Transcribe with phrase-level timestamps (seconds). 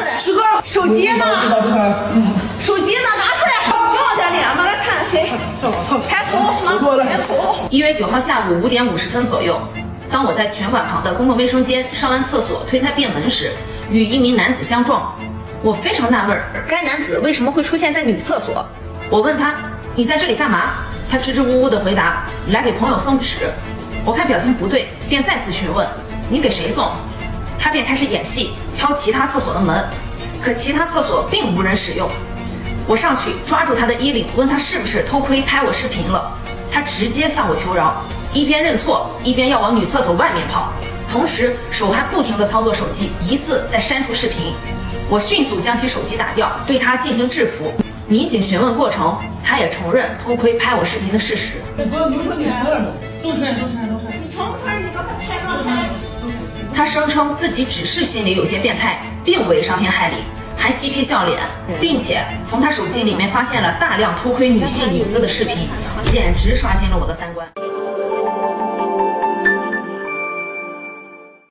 [0.00, 0.18] 出来。
[0.18, 1.24] 师哥，手机呢？
[2.60, 3.08] 手机呢？
[3.18, 3.70] 拿出来！
[3.70, 5.30] 不要再脸了，来看谁？
[6.08, 7.56] 抬头，妈，抬头。
[7.70, 9.60] 一月九号下午五点五十分左右，
[10.10, 13.52] 当我在拳馆旁的公共卫生间上完厕所推开便门时，
[13.90, 15.14] 与一名男子相撞。
[15.62, 18.64] 我非常纳闷，该男子为什么会出现在女厕所？
[19.10, 19.54] 我问他
[19.94, 20.70] ：“你在这里干嘛？”
[21.10, 23.36] 他支支吾吾的回答：“来给朋友送纸。”
[24.06, 25.86] 我看表情不对，便再次询问
[26.30, 26.90] ：“你给谁送？”
[27.60, 29.84] 他便开始演戏，敲其他厕所的门，
[30.40, 32.08] 可其他厕所并无人使用。
[32.88, 36.32] 我上去抓住他的衣领，问他是不是偷窥拍我视频了。
[36.72, 40.72] 他直接向我求饶，一边认错，一边要往女厕所外面跑，
[41.12, 44.54] 同时手还不停地操作手机，疑似在删除视频。
[45.10, 47.72] 我迅速将其手机打掉，对他进行制服。
[48.08, 51.54] 民警询问过程，他也承认偷窥拍我视频的事实。
[51.76, 52.86] 你说你都承认，
[53.22, 53.94] 都承认，都承认。
[54.24, 54.82] 你承不承认？
[54.82, 55.62] 你刚才拍了？
[55.62, 55.86] 他
[56.84, 60.16] 声称自己只是心里有些变态，并未伤天害理，
[60.56, 61.38] 还嬉皮笑脸，
[61.80, 65.68] 并且从他手机里面发现了大量偷窥女性隐私的视频，
[66.10, 67.69] 简直刷新了我的三观。